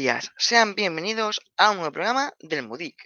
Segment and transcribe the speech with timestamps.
[0.00, 2.96] Días, sean bienvenidos a un nuevo programa del MUDIC.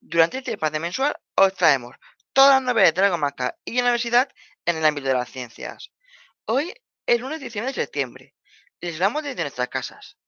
[0.00, 1.96] Durante este espacio mensual os traemos
[2.34, 4.28] todas las novedades de la y la universidad
[4.66, 5.92] en el ámbito de las ciencias.
[6.44, 6.74] Hoy
[7.06, 8.34] es lunes 19 de septiembre
[8.82, 10.18] les hablamos desde nuestras casas.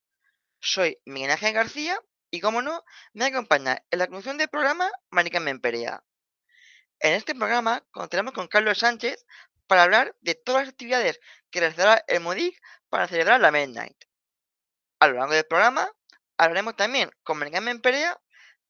[0.59, 1.99] Soy Miguel Ángel García
[2.31, 6.03] y, como no, me acompaña en la conducción del programa Marica Memperea.
[7.01, 9.23] En este programa contaremos con Carlos Sánchez
[9.67, 11.19] para hablar de todas las actividades
[11.51, 14.05] que realizará el MUDIC para celebrar la Midnight.
[14.99, 15.91] A lo largo del programa
[16.39, 18.19] hablaremos también con Maricarmen Perea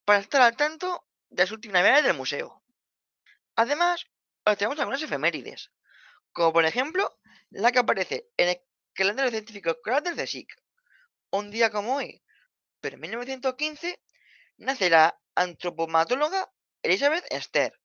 [0.04, 2.62] para estar al tanto de las últimas novedades del museo.
[3.54, 4.06] Además,
[4.44, 5.70] os traemos algunas efemérides,
[6.32, 7.16] como por ejemplo
[7.50, 8.60] la que aparece en el
[8.92, 10.52] calendario científico escolar del CSIC.
[11.30, 12.24] Un día como hoy,
[12.80, 14.02] pero en 1915,
[14.56, 17.80] nace la antropomatóloga Elizabeth Esther.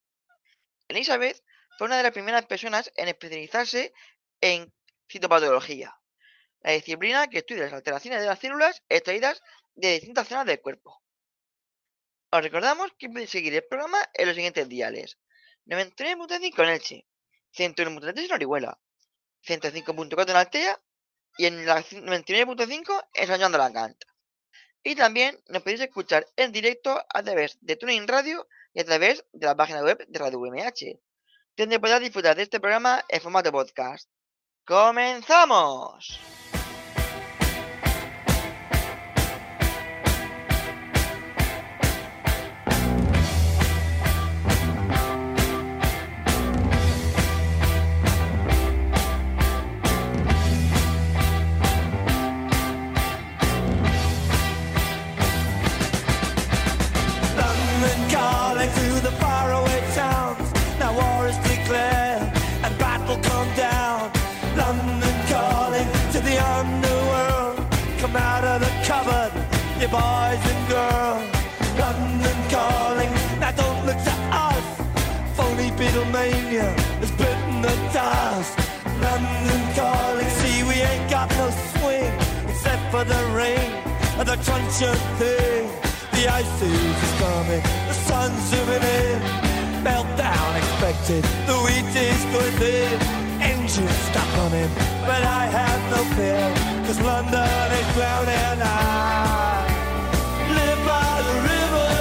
[0.88, 1.44] Elizabeth
[1.78, 3.94] fue una de las primeras personas en especializarse
[4.42, 4.74] en
[5.08, 5.96] citopatología
[6.66, 9.44] la disciplina que estudia las alteraciones de las células extraídas
[9.76, 11.02] de distintas zonas del cuerpo.
[12.32, 15.18] Os recordamos que podéis seguir el programa en los siguientes diales.
[15.66, 17.08] 99.5 en Elche,
[17.56, 18.80] 101.3 en Orihuela,
[19.48, 20.82] 105.4 en Altea
[21.38, 24.04] y en la 99.5 en San Juan de Alacant.
[24.84, 29.26] Y también nos podéis escuchar en directo a través de Tuning Radio y a través
[29.32, 31.00] de la página web de Radio UMH,
[31.58, 34.10] donde podrás disfrutar de este programa en formato podcast.
[34.66, 36.20] ¡Comenzamos!
[91.08, 93.00] The wheat is going thin.
[93.40, 94.70] Engines stop running,
[95.06, 96.50] but I have no fear,
[96.86, 98.58] cause London is drowning.
[98.66, 99.70] I
[100.50, 101.92] live by the river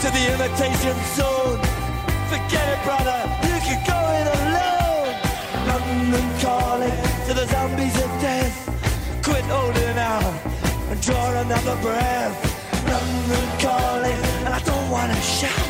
[0.00, 1.60] to the imitation zone.
[2.32, 5.12] Forget it, brother, you can go it alone.
[5.68, 8.56] London calling to the zombies of death.
[9.22, 10.34] Quit holding out
[10.88, 12.36] and draw another breath.
[12.88, 15.69] London calling, and I don't wanna shout.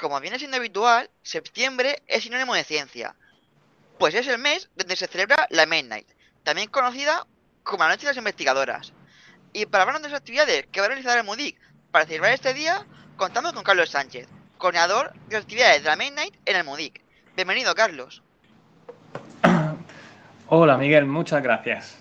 [0.00, 3.16] Como viene siendo habitual, septiembre es sinónimo de ciencia,
[3.98, 6.06] pues es el mes donde se celebra la Midnight,
[6.44, 7.26] también conocida
[7.64, 8.92] como la Noche de las Investigadoras.
[9.52, 11.58] Y para hablar de las actividades que va a realizar el MUDIC
[11.90, 12.86] para celebrar este día,
[13.16, 17.02] contamos con Carlos Sánchez, coordinador de las actividades de la Midnight en el MUDIC.
[17.34, 18.22] Bienvenido, Carlos.
[20.46, 21.98] Hola Miguel, muchas gracias.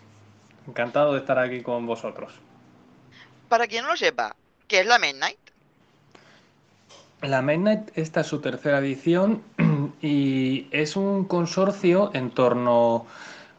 [0.67, 2.31] Encantado de estar aquí con vosotros.
[3.49, 4.35] Para quien no lo sepa,
[4.67, 5.38] ¿qué es la Midnight?
[7.21, 9.41] La Midnight, esta es su tercera edición
[10.01, 13.07] y es un consorcio en torno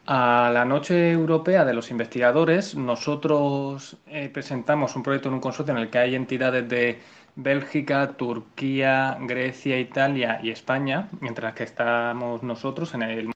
[0.06, 2.75] a la Noche Europea de los Investigadores.
[2.75, 7.00] Nosotros eh, presentamos un proyecto en un consorcio en el que hay entidades de
[7.37, 13.32] Bélgica, Turquía, Grecia, Italia y España, entre las que estamos nosotros en el...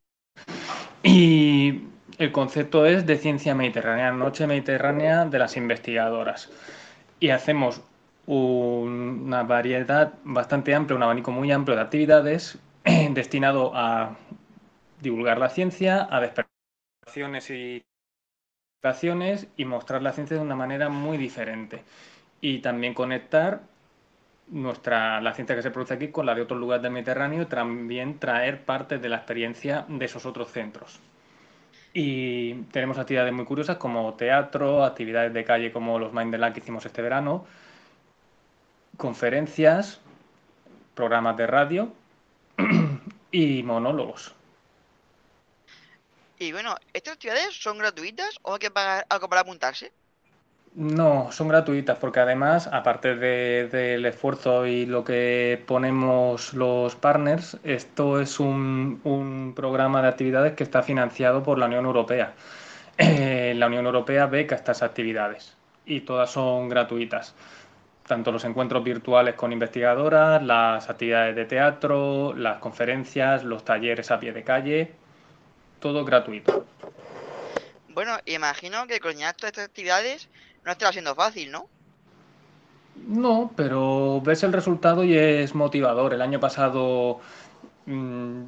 [1.02, 6.50] Y el concepto es de ciencia mediterránea, Noche Mediterránea de las Investigadoras.
[7.20, 7.82] Y hacemos
[8.26, 12.59] una variedad bastante amplia, un abanico muy amplio de actividades
[13.11, 14.17] destinado a
[15.00, 16.53] divulgar la ciencia, a despertar
[17.06, 17.85] acciones y
[19.56, 21.85] y mostrar la ciencia de una manera muy diferente.
[22.41, 23.61] Y también conectar
[24.49, 27.47] nuestra, la ciencia que se produce aquí con la de otros lugares del Mediterráneo y
[27.47, 31.00] también traer parte de la experiencia de esos otros centros.
[31.94, 36.54] Y tenemos actividades muy curiosas como teatro, actividades de calle como los Mind the Lake
[36.54, 37.46] que hicimos este verano,
[38.96, 40.00] conferencias,
[40.94, 41.92] programas de radio
[43.30, 44.34] y monólogos.
[46.38, 49.92] Y bueno, ¿estas actividades son gratuitas o hay que pagar algo para apuntarse?
[50.74, 57.58] No, son gratuitas porque además, aparte de- del esfuerzo y lo que ponemos los partners,
[57.62, 62.32] esto es un, programa de actividades que está financiado por la Unión Europea.
[62.98, 67.34] Eh, la Unión Europea beca estas actividades y todas son gratuitas.
[68.06, 74.18] Tanto los encuentros virtuales con investigadoras, las actividades de teatro, las conferencias, los talleres a
[74.18, 74.92] pie de calle,
[75.80, 76.66] todo gratuito.
[77.88, 79.16] Bueno, imagino que todas
[79.46, 80.28] estas actividades
[80.64, 81.69] no estará siendo fácil, ¿no?
[83.06, 86.14] No, pero ves el resultado y es motivador.
[86.14, 87.20] El año pasado
[87.87, 88.43] mm,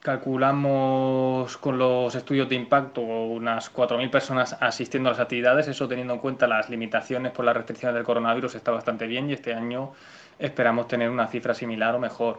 [0.00, 5.68] calculamos con los estudios de impacto unas 4.000 personas asistiendo a las actividades.
[5.68, 9.34] Eso teniendo en cuenta las limitaciones por las restricciones del coronavirus está bastante bien y
[9.34, 9.92] este año
[10.38, 12.38] esperamos tener una cifra similar o mejor.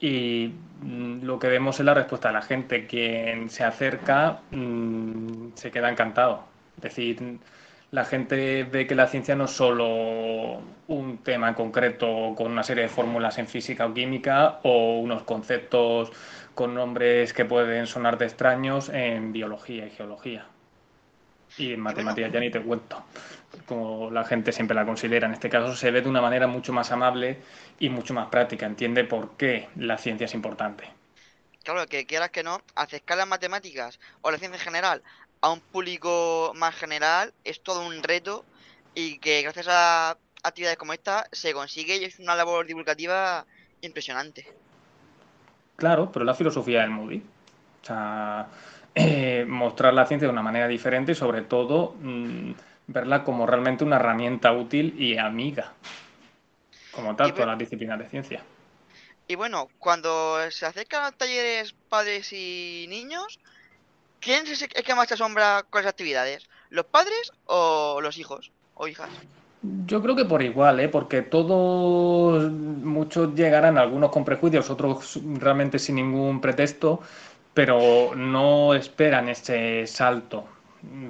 [0.00, 0.52] Y
[0.82, 2.86] mm, lo que vemos es la respuesta de la gente.
[2.86, 6.44] Quien se acerca mm, se queda encantado.
[6.76, 7.38] Es decir,
[7.90, 12.62] la gente ve que la ciencia no es solo un tema en concreto con una
[12.62, 16.12] serie de fórmulas en física o química o unos conceptos
[16.54, 20.46] con nombres que pueden sonar de extraños en biología y geología.
[21.56, 23.02] Y en matemáticas ya ni te cuento,
[23.64, 25.26] como la gente siempre la considera.
[25.26, 27.38] En este caso se ve de una manera mucho más amable
[27.78, 28.66] y mucho más práctica.
[28.66, 30.84] Entiende por qué la ciencia es importante.
[31.64, 35.02] Claro, que quieras que no, acercar las matemáticas o la ciencia en general
[35.40, 38.44] a un público más general es todo un reto
[38.94, 43.44] y que gracias a actividades como esta se consigue y es una labor divulgativa
[43.80, 44.46] impresionante.
[45.76, 47.22] Claro, pero es la filosofía del Moody.
[47.82, 48.48] O sea,
[48.94, 52.52] eh, mostrar la ciencia de una manera diferente y sobre todo mm,
[52.88, 55.72] verla como realmente una herramienta útil y amiga,
[56.90, 58.42] como tal, todas las disciplinas de ciencia.
[59.28, 63.38] Y bueno, cuando se acercan a talleres padres y niños,
[64.20, 66.48] ¿quién es el que más se asombra con las actividades?
[66.70, 69.10] ¿Los padres o los hijos o hijas?
[69.86, 70.88] Yo creo que por igual, ¿eh?
[70.88, 77.00] porque todos, muchos llegarán, algunos con prejuicios, otros realmente sin ningún pretexto,
[77.54, 80.44] pero no esperan ese salto,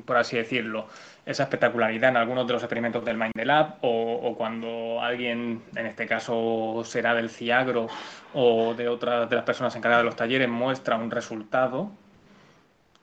[0.06, 0.86] por así decirlo,
[1.26, 5.86] esa espectacularidad en algunos de los experimentos del Mind Lab o, o cuando alguien, en
[5.86, 7.88] este caso será del CIAGRO
[8.32, 11.90] o de otras de las personas encargadas de los talleres, muestra un resultado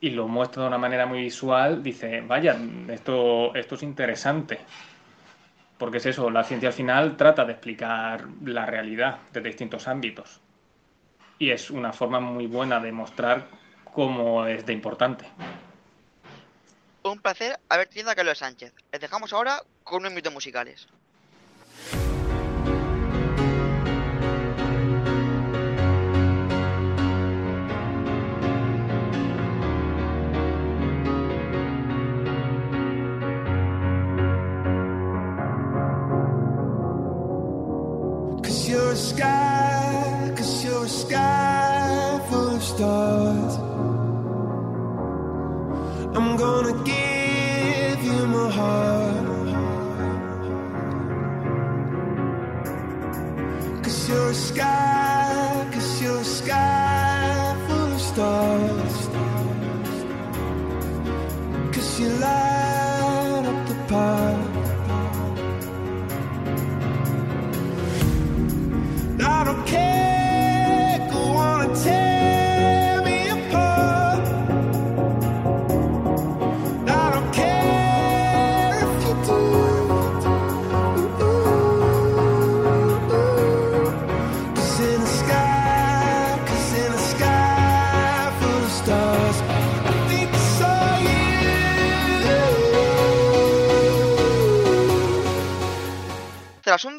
[0.05, 2.55] y lo muestra de una manera muy visual, dice, vaya,
[2.89, 4.59] esto, esto es interesante.
[5.79, 10.41] Porque es eso, la ciencia al final trata de explicar la realidad desde distintos ámbitos.
[11.39, 13.47] Y es una forma muy buena de mostrar
[13.83, 15.25] cómo es de importante.
[17.01, 18.75] Un placer haber tenido a Carlos Sánchez.
[18.91, 20.87] Les dejamos ahora con unos minutos musicales.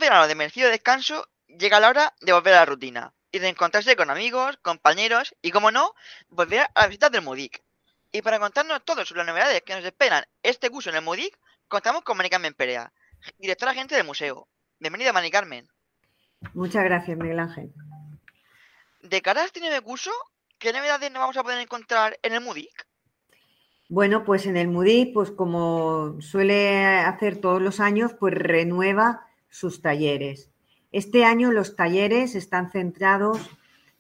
[0.07, 3.97] Verano de merecido descanso, llega la hora de volver a la rutina y de encontrarse
[3.97, 5.95] con amigos, compañeros y, como no,
[6.29, 7.61] volver a las visitas del MUDIC.
[8.13, 11.37] Y para contarnos todo sobre las novedades que nos esperan este curso en el MUDIC,
[11.67, 12.93] contamos con Mari Carmen Perea,
[13.39, 14.47] directora agente del museo.
[14.79, 15.69] Bienvenida, Mari Carmen.
[16.55, 17.73] Muchas gracias, Miguel Ángel.
[19.01, 20.13] De cara a este nuevo curso,
[20.59, 22.87] ¿qué novedades nos vamos a poder encontrar en el MUDIC?
[23.89, 29.81] Bueno, pues en el MUDI, pues como suele hacer todos los años, pues renueva sus
[29.83, 30.51] talleres.
[30.93, 33.39] Este año los talleres están centrados,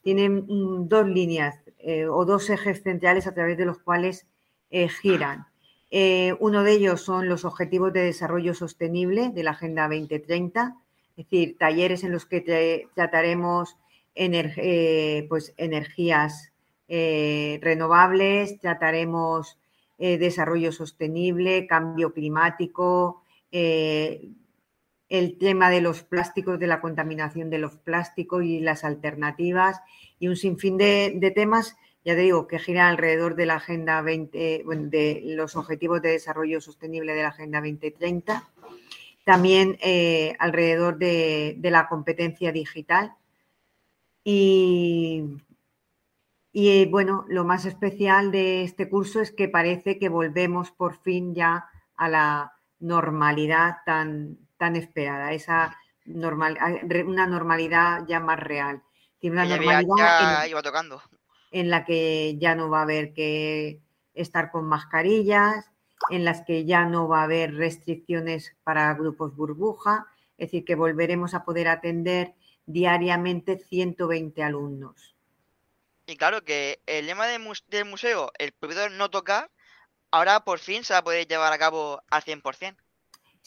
[0.03, 4.26] tienen mm, dos líneas eh, o dos ejes centrales a través de los cuales
[4.71, 5.47] eh, giran.
[5.91, 10.76] Eh, uno de ellos son los Objetivos de Desarrollo Sostenible de la Agenda 2030,
[11.17, 13.76] es decir, talleres en los que tra- trataremos
[15.29, 16.53] pues, energías
[16.88, 19.59] renovables, trataremos
[19.99, 23.23] desarrollo sostenible, cambio climático,
[25.09, 29.81] el tema de los plásticos, de la contaminación de los plásticos y las alternativas
[30.19, 34.63] y un sinfín de, temas, ya te digo, que giran alrededor de la Agenda 20,
[34.65, 38.49] bueno, de los Objetivos de Desarrollo Sostenible de la Agenda 2030,
[39.25, 43.15] también eh, alrededor de, de la competencia digital.
[44.25, 45.25] Y,
[46.53, 51.35] y bueno, lo más especial de este curso es que parece que volvemos por fin
[51.35, 58.39] ya a la normalidad tan, tan esperada, esa normal, a- re- una normalidad ya más
[58.41, 58.83] real.
[59.15, 61.03] Decir, una normalidad ya en, iba tocando.
[61.51, 63.81] en la que ya no va a haber que
[64.15, 65.71] estar con mascarillas,
[66.11, 70.07] en las que ya no va a haber restricciones para grupos burbuja,
[70.39, 72.35] es decir, que volveremos a poder atender
[72.67, 75.15] diariamente 120 alumnos.
[76.07, 79.51] Y claro que el lema del, mus- del museo, el prohibidor no tocar,
[80.13, 82.83] ahora por fin se va a poder llevar a cabo al 100%.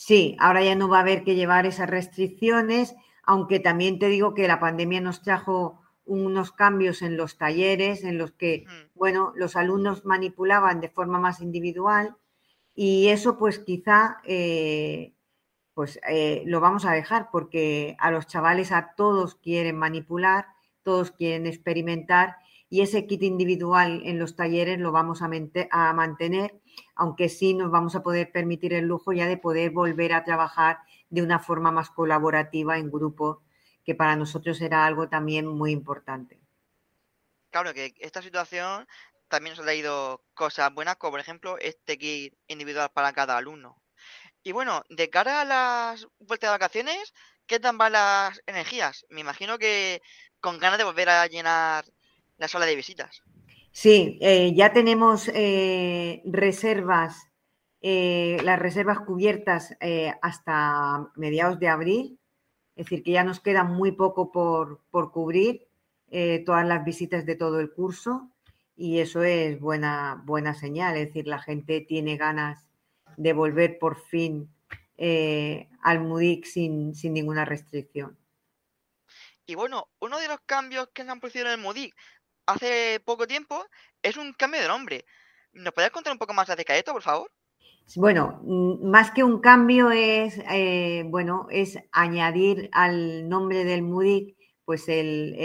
[0.02, 4.34] Sí, ahora ya no va a haber que llevar esas restricciones, aunque también te digo
[4.34, 8.64] que la pandemia nos trajo unos cambios en los talleres, en los que,
[8.96, 12.16] bueno, los alumnos manipulaban de forma más individual
[12.74, 15.16] y eso pues quizá eh,
[15.74, 20.46] pues eh, lo vamos a dejar porque a los chavales a todos quieren manipular,
[20.82, 22.38] todos quieren experimentar
[22.70, 25.28] y ese kit individual en los talleres lo vamos a
[25.94, 26.58] mantener,
[26.96, 30.80] aunque sí nos vamos a poder permitir el lujo ya de poder volver a trabajar
[31.10, 33.42] de una forma más colaborativa en grupo,
[33.84, 36.40] que para nosotros era algo también muy importante.
[37.50, 38.88] Claro que esta situación
[39.28, 43.82] también nos ha traído cosas buenas, como por ejemplo este kit individual para cada alumno.
[44.44, 47.14] Y bueno, de cara a las vueltas de vacaciones,
[47.46, 49.06] ¿qué tal van las energías?
[49.10, 50.02] Me imagino que
[50.40, 51.86] con ganas de volver a llenar
[52.38, 53.24] la sala de visitas.
[53.72, 57.30] Sí, eh, ya tenemos eh, reservas,
[57.82, 62.20] eh, las reservas cubiertas eh, hasta mediados de abril,
[62.76, 65.68] es decir, que ya nos queda muy poco por, por cubrir
[66.46, 68.32] todas las visitas de todo el curso
[68.76, 72.66] y eso es buena, buena señal, es decir, la gente tiene ganas
[73.16, 74.50] de volver por fin
[74.98, 78.18] al MUDIC sin, sin ninguna restricción.
[79.46, 81.96] Y bueno, uno de los cambios que se han producido en el MUDIC
[82.54, 83.64] hace poco tiempo
[84.02, 85.06] es un cambio de nombre.
[85.54, 87.32] ¿Nos podrías contar un poco más acerca de esto, por favor?
[87.96, 94.36] Bueno, mm, más que un cambio es, eh, bueno, es añadir al nombre del MUDIC,
[94.66, 95.36] pues el,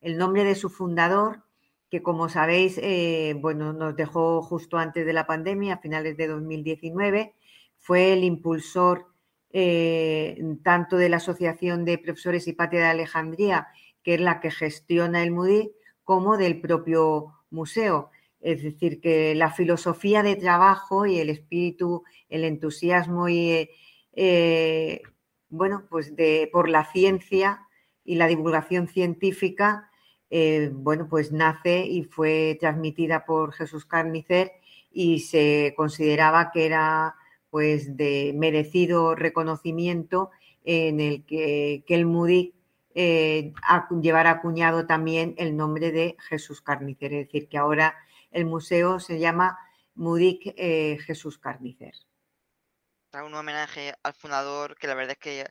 [0.00, 1.42] el- nombre de su fundador,
[1.90, 6.28] que como sabéis, eh, bueno, nos dejó justo antes de la pandemia, a finales de
[6.28, 7.34] 2019,
[7.76, 9.06] fue el impulsor
[9.50, 13.66] eh, tanto de la Asociación de Profesores y Patria de Alejandría,
[14.04, 15.72] que es la que gestiona el MUDIC,
[16.06, 18.10] como del propio museo.
[18.40, 23.68] Es decir, que la filosofía de trabajo y el espíritu, el entusiasmo y,
[24.12, 25.02] eh,
[25.48, 27.66] bueno, pues de, por la ciencia
[28.04, 29.90] y la divulgación científica,
[30.30, 34.52] eh, bueno, pues nace y fue transmitida por Jesús Carnicer
[34.92, 37.16] y se consideraba que era
[37.50, 40.30] pues de merecido reconocimiento
[40.62, 42.54] en el que, el MUDIC
[42.98, 43.52] eh,
[44.00, 47.94] llevara acuñado también el nombre de Jesús Carnicer, es decir, que ahora
[48.30, 49.58] el museo se llama
[49.94, 51.92] MUDIC eh, Jesús Carnicer.
[53.12, 55.46] Un homenaje al fundador que la verdad es que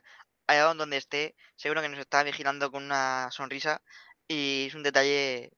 [0.48, 3.80] allá donde esté, seguro que nos está vigilando con una sonrisa
[4.26, 5.52] y es un detalle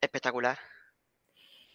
[0.00, 0.58] espectacular.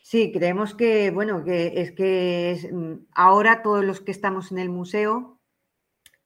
[0.02, 4.70] Sí, creemos que, bueno, que es que mm, ahora todos los que estamos en el
[4.70, 5.40] museo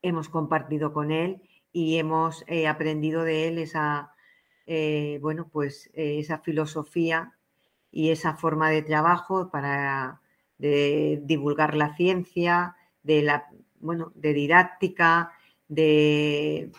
[0.01, 1.47] hemos compartido con él
[1.78, 4.12] y hemos eh, aprendido de él esa,
[4.66, 7.34] eh, bueno, pues eh, esa filosofía
[7.92, 10.20] y esa forma de trabajo para
[10.58, 13.46] divulgar la ciencia, de la,
[13.80, 15.34] bueno, de didáctica,
[15.68, 16.72] de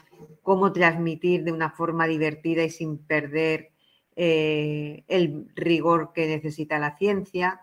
[0.43, 3.71] cómo transmitir de una forma divertida y sin perder
[4.17, 7.61] el rigor que necesita la ciencia.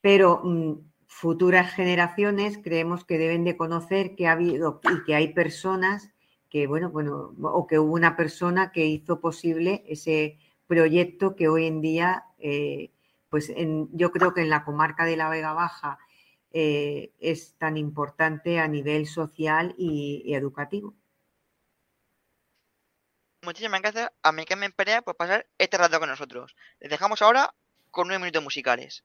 [0.00, 0.72] Pero mm,
[1.06, 6.12] futuras generaciones creemos que deben de conocer que ha habido y que hay personas
[6.52, 11.66] que, bueno, bueno, o que hubo una persona que hizo posible ese proyecto que hoy
[11.66, 12.90] en día, eh,
[13.30, 13.50] pues
[13.92, 15.98] yo creo que en la comarca de la Vega Baja
[16.50, 20.94] eh, es tan importante a nivel social y, educativo.
[23.40, 26.54] Muchísimas gracias a mi Carmen Perea por pasar este rato con nosotros.
[26.80, 27.54] Les dejamos ahora
[27.90, 29.04] con nueve minutos musicales.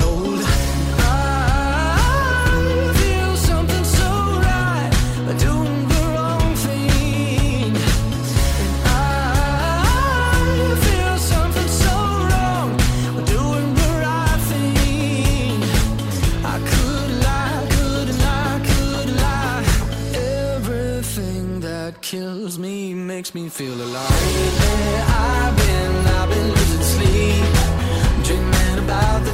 [23.21, 24.09] Makes me feel alive.
[24.09, 29.30] Lately, I've been, I've been losing sleep, dreaming about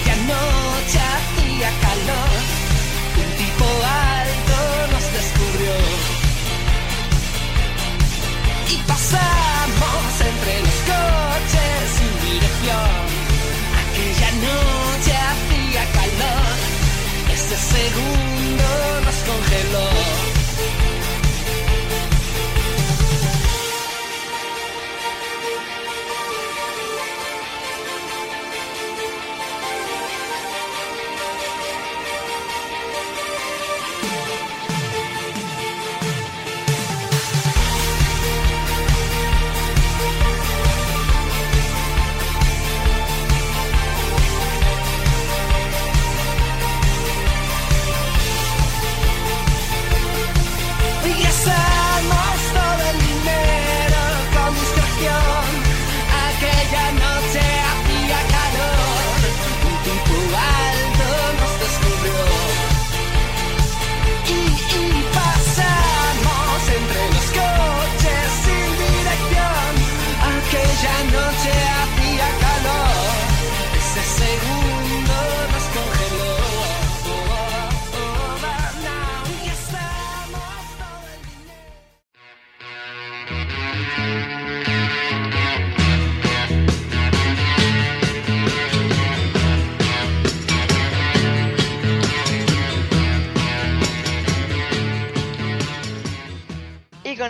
[0.00, 2.40] Aquella noche hacía calor.
[3.20, 4.58] Un tipo alto
[4.92, 5.74] nos descubrió.
[8.70, 13.00] Y pasamos entre los coches sin dirección.
[13.82, 16.56] Aquella noche hacía calor.
[17.34, 18.66] Ese segundo
[19.04, 19.89] nos congeló.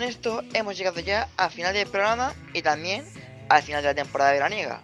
[0.01, 3.05] Con esto hemos llegado ya al final del programa y también
[3.49, 4.81] al final de la temporada veraniega.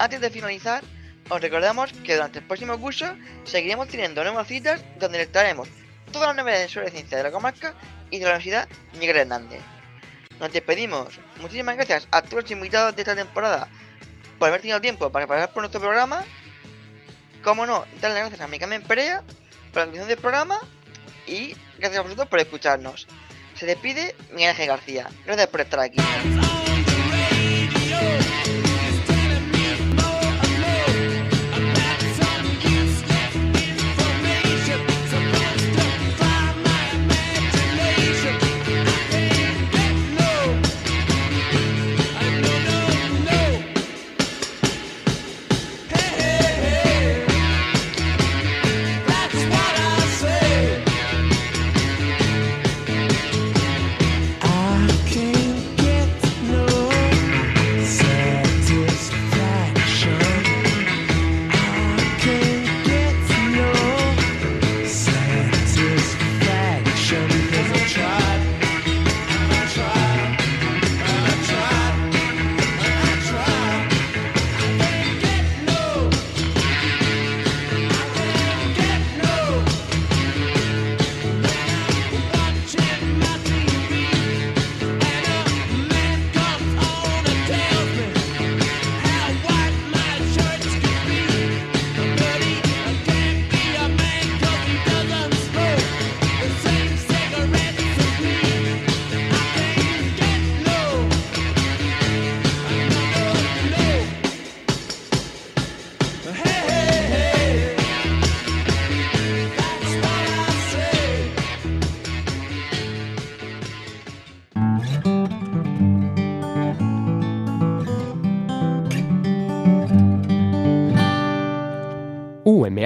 [0.00, 0.82] Antes de finalizar,
[1.28, 3.06] os recordamos que durante el próximo curso
[3.44, 5.68] seguiremos teniendo nuevas citas donde les traeremos
[6.10, 7.74] todas las novedades sobre ciencia de la comarca
[8.10, 8.68] y de la Universidad
[8.98, 9.60] Miguel Hernández.
[10.40, 11.20] Nos despedimos.
[11.40, 13.68] Muchísimas gracias a todos los invitados de esta temporada
[14.40, 16.24] por haber tenido tiempo para pasar por nuestro programa.
[17.44, 20.58] Como no, darle las gracias a mi Carmen Perea por la transmisión del programa
[21.28, 23.06] y gracias a vosotros por escucharnos.
[23.58, 25.08] Se despide Miguel Ángel García.
[25.26, 25.98] Gracias por estar aquí.